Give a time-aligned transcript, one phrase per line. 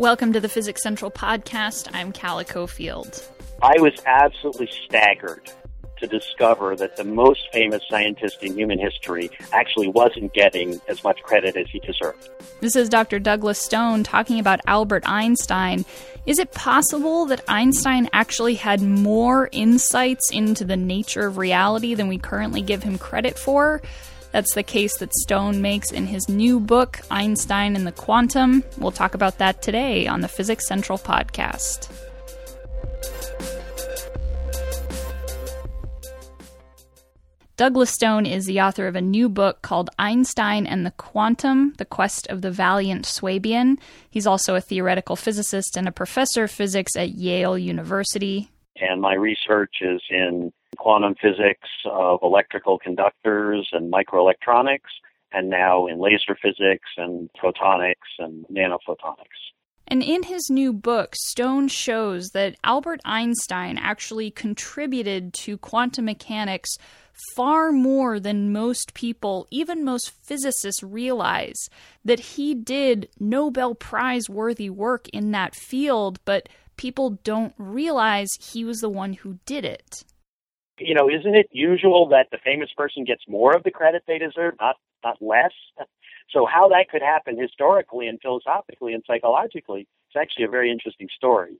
[0.00, 1.86] Welcome to the Physics Central podcast.
[1.92, 3.22] I'm Calla Cofield.
[3.60, 5.52] I was absolutely staggered
[5.98, 11.22] to discover that the most famous scientist in human history actually wasn't getting as much
[11.22, 12.30] credit as he deserved.
[12.60, 13.18] This is Dr.
[13.18, 15.84] Douglas Stone talking about Albert Einstein.
[16.24, 22.08] Is it possible that Einstein actually had more insights into the nature of reality than
[22.08, 23.82] we currently give him credit for?
[24.32, 28.62] That's the case that Stone makes in his new book, Einstein and the Quantum.
[28.78, 31.90] We'll talk about that today on the Physics Central podcast.
[37.60, 41.84] Douglas Stone is the author of a new book called Einstein and the Quantum The
[41.84, 43.78] Quest of the Valiant Swabian.
[44.08, 48.50] He's also a theoretical physicist and a professor of physics at Yale University.
[48.76, 54.90] And my research is in quantum physics of electrical conductors and microelectronics,
[55.32, 59.52] and now in laser physics and photonics and nanophotonics.
[59.86, 66.70] And in his new book, Stone shows that Albert Einstein actually contributed to quantum mechanics
[67.34, 71.68] far more than most people, even most physicists, realize.
[72.04, 78.64] That he did Nobel Prize worthy work in that field, but people don't realize he
[78.64, 80.04] was the one who did it
[80.80, 84.18] you know, isn't it usual that the famous person gets more of the credit they
[84.18, 85.52] deserve, not not less?
[86.32, 91.08] So how that could happen historically and philosophically and psychologically is actually a very interesting
[91.16, 91.58] story.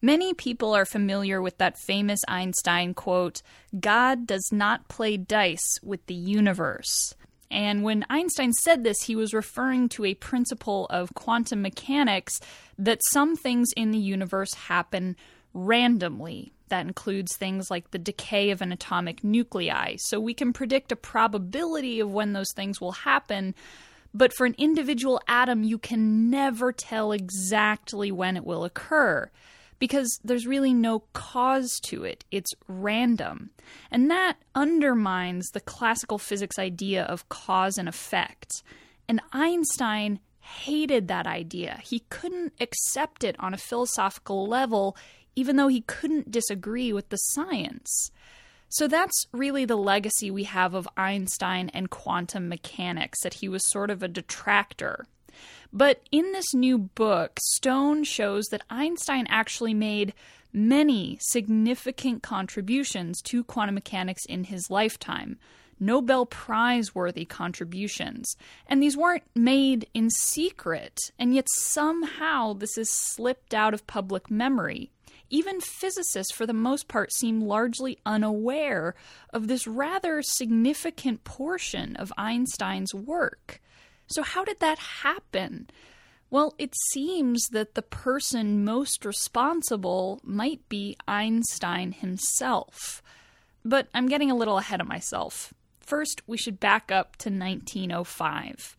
[0.00, 3.42] Many people are familiar with that famous Einstein quote,
[3.78, 7.14] God does not play dice with the universe.
[7.50, 12.40] And when Einstein said this, he was referring to a principle of quantum mechanics
[12.78, 15.16] that some things in the universe happen
[15.54, 16.52] randomly.
[16.68, 19.96] That includes things like the decay of an atomic nuclei.
[19.98, 23.54] So we can predict a probability of when those things will happen.
[24.12, 29.30] But for an individual atom, you can never tell exactly when it will occur
[29.78, 32.24] because there's really no cause to it.
[32.30, 33.50] It's random.
[33.90, 38.62] And that undermines the classical physics idea of cause and effect.
[39.08, 41.80] And Einstein hated that idea.
[41.82, 44.96] He couldn't accept it on a philosophical level,
[45.36, 48.10] even though he couldn't disagree with the science.
[48.68, 53.70] So that's really the legacy we have of Einstein and quantum mechanics, that he was
[53.70, 55.06] sort of a detractor.
[55.72, 60.14] But in this new book, Stone shows that Einstein actually made
[60.52, 65.38] many significant contributions to quantum mechanics in his lifetime.
[65.78, 68.34] Nobel Prize worthy contributions.
[68.66, 74.30] And these weren't made in secret, and yet somehow this is slipped out of public
[74.30, 74.90] memory.
[75.28, 78.94] Even physicists, for the most part, seem largely unaware
[79.30, 83.60] of this rather significant portion of Einstein's work.
[84.06, 85.68] So, how did that happen?
[86.30, 93.02] Well, it seems that the person most responsible might be Einstein himself.
[93.64, 95.52] But I'm getting a little ahead of myself.
[95.80, 98.76] First, we should back up to 1905.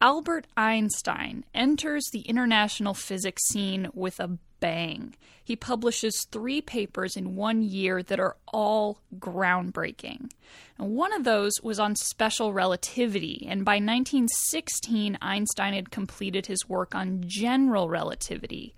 [0.00, 5.14] Albert Einstein enters the international physics scene with a bang.
[5.42, 10.30] He publishes three papers in one year that are all groundbreaking.
[10.78, 16.68] And one of those was on special relativity, and by 1916, Einstein had completed his
[16.68, 18.74] work on general relativity.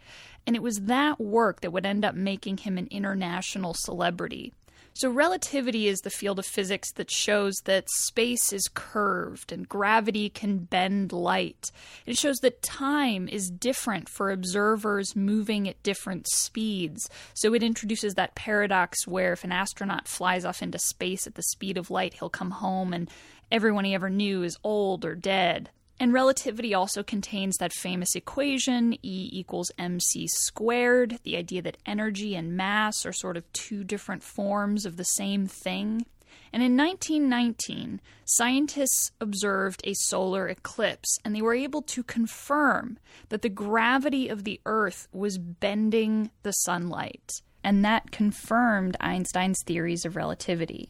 [0.46, 4.52] And it was that work that would end up making him an international celebrity.
[4.92, 10.28] So, relativity is the field of physics that shows that space is curved and gravity
[10.28, 11.70] can bend light.
[12.06, 17.08] It shows that time is different for observers moving at different speeds.
[17.34, 21.42] So, it introduces that paradox where if an astronaut flies off into space at the
[21.42, 23.08] speed of light, he'll come home and
[23.50, 25.70] everyone he ever knew is old or dead.
[26.00, 32.34] And relativity also contains that famous equation, E equals mc squared, the idea that energy
[32.34, 36.06] and mass are sort of two different forms of the same thing.
[36.54, 42.98] And in 1919, scientists observed a solar eclipse, and they were able to confirm
[43.28, 47.30] that the gravity of the Earth was bending the sunlight.
[47.62, 50.88] And that confirmed Einstein's theories of relativity.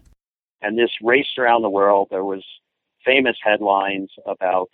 [0.62, 2.08] And this raced around the world.
[2.12, 2.44] There was
[3.04, 4.70] famous headlines about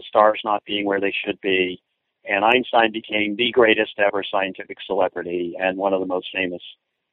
[0.00, 1.82] the stars not being where they should be.
[2.24, 6.62] And Einstein became the greatest ever scientific celebrity and one of the most famous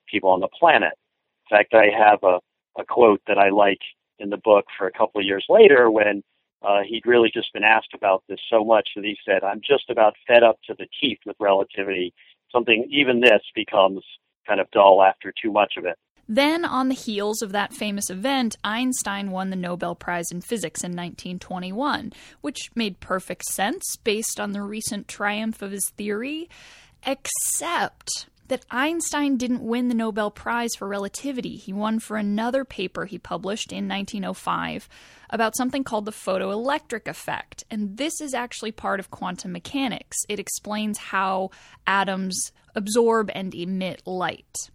[0.07, 0.93] people on the planet.
[1.49, 2.39] In fact, I have a,
[2.79, 3.81] a quote that I like
[4.19, 6.23] in the book for a couple of years later when
[6.61, 9.89] uh, he'd really just been asked about this so much that he said, I'm just
[9.89, 12.13] about fed up to the teeth with relativity.
[12.51, 14.03] Something, even this becomes
[14.47, 15.97] kind of dull after too much of it.
[16.29, 20.81] Then, on the heels of that famous event, Einstein won the Nobel Prize in Physics
[20.83, 26.49] in 1921, which made perfect sense based on the recent triumph of his theory,
[27.05, 31.55] except that Einstein didn't win the Nobel Prize for relativity.
[31.55, 34.87] He won for another paper he published in 1905
[35.29, 37.63] about something called the photoelectric effect.
[37.69, 40.17] And this is actually part of quantum mechanics.
[40.29, 41.51] It explains how
[41.85, 44.69] atoms absorb and emit light.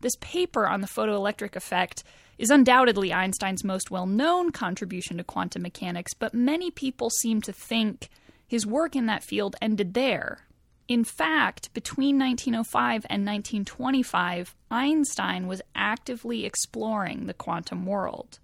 [0.00, 2.04] This paper on the photoelectric effect
[2.38, 7.52] is undoubtedly Einstein's most well known contribution to quantum mechanics, but many people seem to
[7.52, 8.08] think
[8.46, 10.46] his work in that field ended there.
[10.88, 18.38] In fact, between 1905 and 1925, Einstein was actively exploring the quantum world.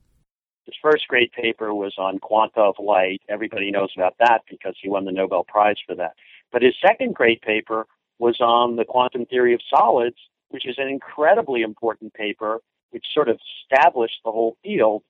[0.65, 3.21] His first great paper was on quanta of light.
[3.29, 6.15] Everybody knows about that because he won the Nobel Prize for that.
[6.51, 7.87] But his second great paper
[8.19, 10.17] was on the quantum theory of solids
[10.53, 12.61] which is an incredibly important paper,
[12.91, 15.03] which sort of established the whole field,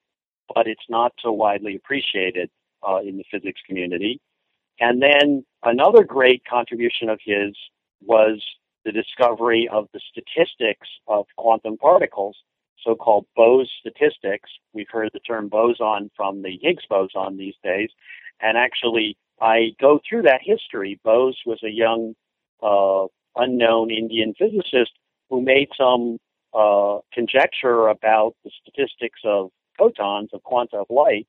[0.54, 2.48] but it's not so widely appreciated
[2.88, 4.20] uh, in the physics community.
[4.80, 7.56] And then another great contribution of his
[8.04, 8.42] was
[8.84, 12.36] the discovery of the statistics of quantum particles,
[12.84, 14.50] so-called Bose statistics.
[14.72, 17.90] We've heard the term boson from the Higgs boson these days.
[18.40, 20.98] And actually, I go through that history.
[21.04, 22.14] Bose was a young,
[22.62, 23.06] uh,
[23.36, 24.92] unknown Indian physicist
[25.32, 26.18] who made some
[26.52, 29.48] uh, conjecture about the statistics of
[29.78, 31.26] photons, of quanta of light.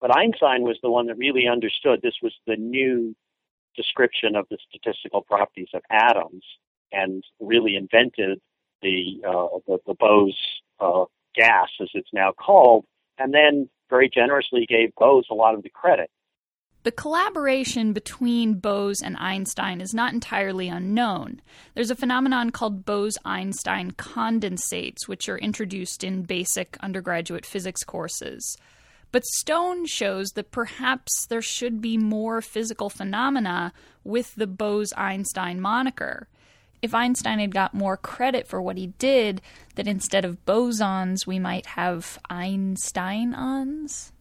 [0.00, 3.14] But Einstein was the one that really understood this was the new
[3.76, 6.42] description of the statistical properties of atoms
[6.90, 8.40] and really invented
[8.82, 10.36] the, uh, the, the Bose
[10.80, 11.04] uh,
[11.36, 12.84] gas, as it's now called,
[13.18, 16.10] and then very generously gave Bose a lot of the credit.
[16.84, 21.40] The collaboration between Bose and Einstein is not entirely unknown.
[21.74, 28.58] There's a phenomenon called Bose Einstein condensates, which are introduced in basic undergraduate physics courses.
[29.12, 33.72] But Stone shows that perhaps there should be more physical phenomena
[34.04, 36.28] with the Bose Einstein moniker.
[36.82, 39.40] If Einstein had got more credit for what he did,
[39.76, 44.12] that instead of bosons, we might have Einsteinons?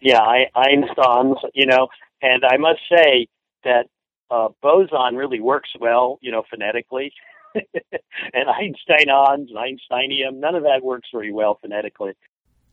[0.00, 1.88] Yeah, I, Einstein's, you know,
[2.24, 3.26] and I must say
[3.64, 3.86] that
[4.30, 7.12] uh, boson really works well, you know, phonetically.
[7.54, 12.14] and Einsteinons Einsteinium, none of that works very well phonetically.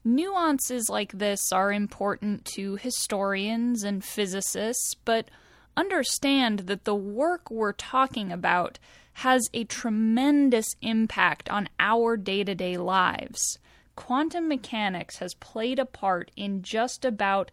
[0.03, 5.29] Nuances like this are important to historians and physicists, but
[5.75, 8.79] understand that the work we're talking about
[9.13, 13.59] has a tremendous impact on our day to day lives.
[13.95, 17.51] Quantum mechanics has played a part in just about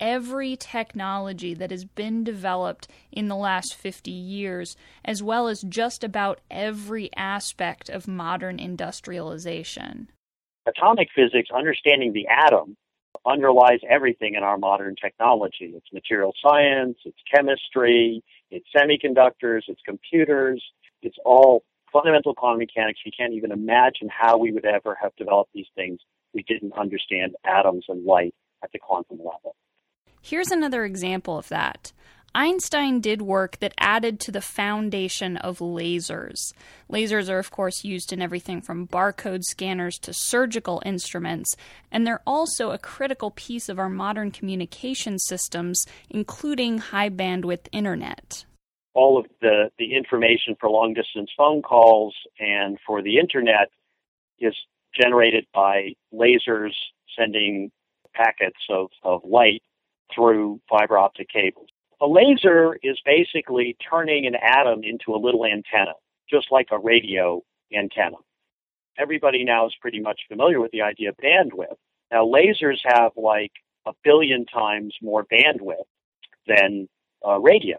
[0.00, 6.04] every technology that has been developed in the last 50 years, as well as just
[6.04, 10.10] about every aspect of modern industrialization.
[10.66, 12.76] Atomic physics, understanding the atom,
[13.26, 15.72] underlies everything in our modern technology.
[15.74, 20.62] It's material science, it's chemistry, it's semiconductors, it's computers,
[21.02, 21.62] it's all
[21.92, 23.00] fundamental quantum mechanics.
[23.04, 26.00] You can't even imagine how we would ever have developed these things
[26.34, 29.56] we didn't understand atoms and light at the quantum level.
[30.28, 31.90] Here's another example of that.
[32.34, 36.52] Einstein did work that added to the foundation of lasers.
[36.92, 41.56] Lasers are, of course, used in everything from barcode scanners to surgical instruments,
[41.90, 48.44] and they're also a critical piece of our modern communication systems, including high bandwidth internet.
[48.92, 53.70] All of the, the information for long distance phone calls and for the internet
[54.38, 54.54] is
[54.94, 56.74] generated by lasers
[57.18, 57.70] sending
[58.12, 59.62] packets of, of light
[60.14, 61.68] through fiber optic cables.
[62.00, 65.94] A laser is basically turning an atom into a little antenna,
[66.30, 67.42] just like a radio
[67.76, 68.16] antenna.
[68.98, 71.76] Everybody now is pretty much familiar with the idea of bandwidth.
[72.10, 73.52] Now, lasers have like
[73.86, 75.86] a billion times more bandwidth
[76.46, 76.88] than
[77.26, 77.78] uh, radio.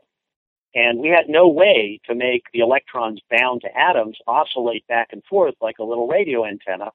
[0.75, 5.23] And we had no way to make the electrons bound to atoms oscillate back and
[5.25, 6.91] forth like a little radio antenna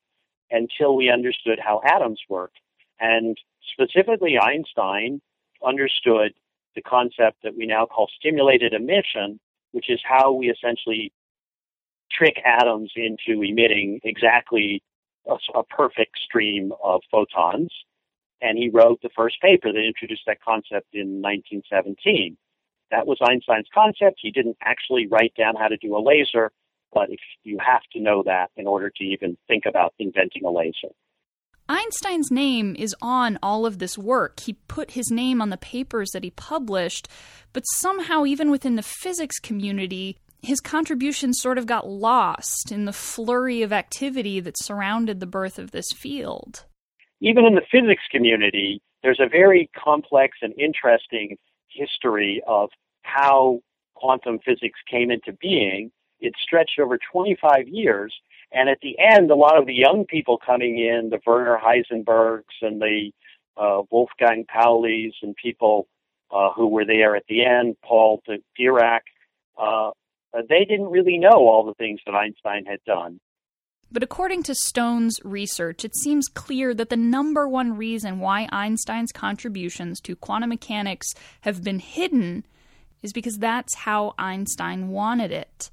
[0.50, 2.52] until we understood how atoms work.
[3.00, 3.36] And
[3.72, 5.20] specifically Einstein
[5.64, 6.32] understood
[6.74, 9.38] the concept that we now call stimulated emission,
[9.72, 11.12] which is how we essentially
[12.10, 14.82] trick atoms into emitting exactly
[15.26, 17.72] a, a, perfect stream of photons.
[18.40, 22.36] And he wrote the first paper that introduced that concept in 1917.
[22.90, 24.18] That was Einstein's concept.
[24.20, 26.52] He didn't actually write down how to do a laser,
[26.92, 30.50] but if you have to know that in order to even think about inventing a
[30.50, 30.92] laser.
[31.68, 34.40] Einstein's name is on all of this work.
[34.40, 37.08] He put his name on the papers that he published,
[37.54, 42.92] but somehow, even within the physics community, his contributions sort of got lost in the
[42.92, 46.66] flurry of activity that surrounded the birth of this field.
[47.20, 52.68] Even in the physics community, there's a very complex and interesting history of
[53.02, 53.60] how
[53.94, 55.90] quantum physics came into being.
[56.20, 58.14] It stretched over 25 years,
[58.52, 62.44] and at the end, a lot of the young people coming in, the Werner Heisenbergs
[62.62, 63.10] and the
[63.56, 65.86] uh, Wolfgang Paulis and people
[66.30, 68.22] uh, who were there at the end, Paul
[68.58, 69.00] Dirac,
[69.56, 69.90] uh,
[70.48, 73.20] they didn't really know all the things that Einstein had done.
[73.92, 79.12] But according to Stone's research, it seems clear that the number one reason why Einstein's
[79.12, 82.44] contributions to quantum mechanics have been hidden
[83.02, 85.70] is because that's how Einstein wanted it.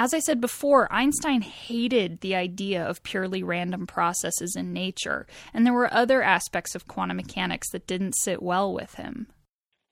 [0.00, 5.66] As I said before, Einstein hated the idea of purely random processes in nature, and
[5.66, 9.26] there were other aspects of quantum mechanics that didn't sit well with him.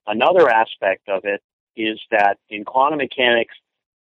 [0.06, 1.42] Another aspect of it
[1.76, 3.56] is that in quantum mechanics,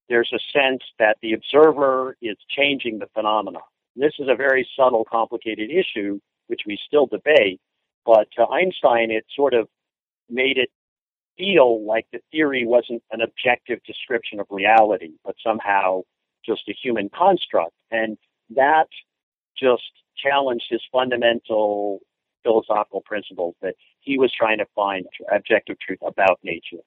[0.10, 3.60] there's a sense that the observer is changing the phenomena.
[3.96, 7.62] This is a very subtle, complicated issue, which we still debate,
[8.06, 9.70] but to Einstein, it sort of
[10.30, 10.70] made it
[11.38, 16.02] feel like the theory wasn't an objective description of reality, but somehow
[16.46, 17.74] just a human construct.
[17.92, 18.18] And
[18.56, 18.88] that
[19.58, 19.84] just
[20.18, 22.00] challenged his fundamental
[22.44, 26.84] philosophical principles that he was trying to find objective truth about nature.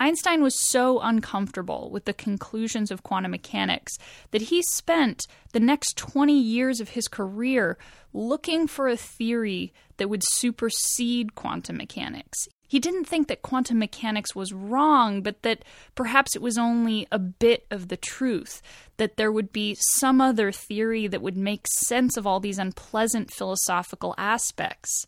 [0.00, 3.92] Einstein was so uncomfortable with the conclusions of quantum mechanics
[4.32, 7.78] that he spent the next 20 years of his career
[8.12, 12.48] looking for a theory that would supersede quantum mechanics.
[12.72, 15.62] He didn't think that quantum mechanics was wrong, but that
[15.94, 18.62] perhaps it was only a bit of the truth,
[18.96, 23.30] that there would be some other theory that would make sense of all these unpleasant
[23.30, 25.06] philosophical aspects.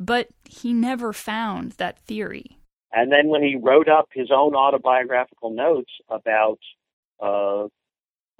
[0.00, 2.58] But he never found that theory.
[2.90, 6.58] And then when he wrote up his own autobiographical notes about
[7.22, 7.68] uh,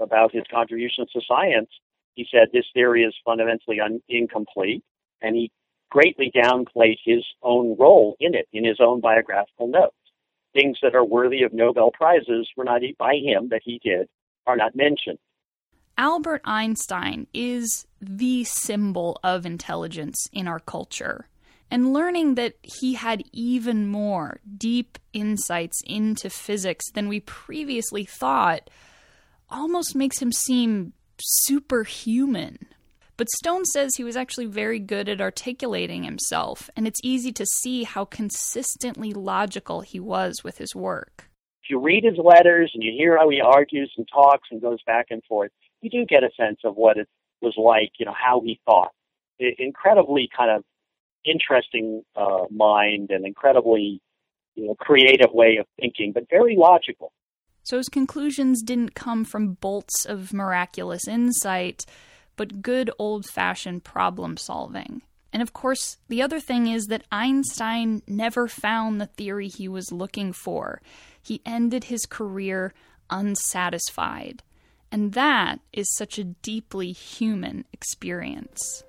[0.00, 1.70] about his contributions to science,
[2.14, 4.82] he said this theory is fundamentally un- incomplete,
[5.22, 5.52] and he
[5.90, 9.94] greatly downplayed his own role in it in his own biographical notes.
[10.52, 14.08] Things that are worthy of Nobel Prizes were not by him that he did
[14.46, 15.18] are not mentioned.
[15.98, 21.26] Albert Einstein is the symbol of intelligence in our culture.
[21.70, 28.70] And learning that he had even more deep insights into physics than we previously thought
[29.48, 32.58] almost makes him seem superhuman.
[33.16, 37.46] But Stone says he was actually very good at articulating himself, and it's easy to
[37.46, 41.30] see how consistently logical he was with his work.
[41.62, 44.82] If you read his letters and you hear how he argues and talks and goes
[44.86, 47.08] back and forth, you do get a sense of what it
[47.40, 48.92] was like, you know, how he thought.
[49.38, 50.64] Incredibly kind of
[51.24, 54.00] interesting uh, mind and incredibly
[54.54, 57.12] you know, creative way of thinking, but very logical.
[57.62, 61.84] So his conclusions didn't come from bolts of miraculous insight
[62.36, 65.02] but good old fashioned problem solving.
[65.32, 69.92] And of course, the other thing is that Einstein never found the theory he was
[69.92, 70.80] looking for.
[71.20, 72.72] He ended his career
[73.10, 74.42] unsatisfied.
[74.90, 78.84] And that is such a deeply human experience.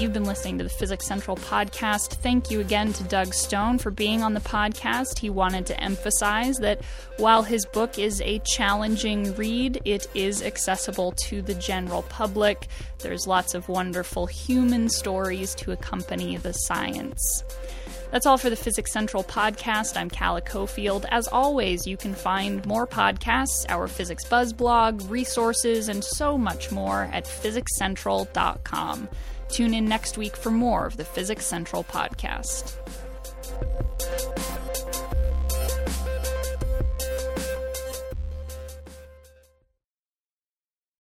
[0.00, 2.14] You've been listening to the Physics Central podcast.
[2.14, 5.18] Thank you again to Doug Stone for being on the podcast.
[5.18, 6.80] He wanted to emphasize that
[7.18, 12.68] while his book is a challenging read, it is accessible to the general public.
[13.00, 17.44] There's lots of wonderful human stories to accompany the science.
[18.10, 19.98] That's all for the Physics Central podcast.
[19.98, 21.04] I'm Calla Cofield.
[21.10, 26.72] As always, you can find more podcasts, our Physics Buzz blog, resources, and so much
[26.72, 29.08] more at physicscentral.com.
[29.50, 32.74] Tune in next week for more of the Physics Central podcast.